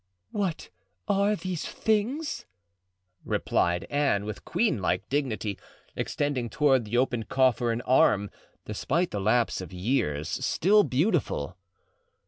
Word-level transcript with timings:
"What 0.31 0.69
are 1.07 1.35
these 1.35 1.63
things?" 1.63 2.47
replied 3.23 3.83
Anne, 3.83 4.25
with 4.25 4.45
queen 4.45 4.81
like 4.81 5.07
dignity, 5.09 5.59
extending 5.95 6.49
toward 6.49 6.85
the 6.85 6.97
open 6.97 7.21
coffer 7.25 7.71
an 7.71 7.81
arm, 7.81 8.31
despite 8.65 9.11
the 9.11 9.21
lapse 9.21 9.61
of 9.61 9.71
years, 9.71 10.27
still 10.27 10.81
beautiful. 10.83 11.55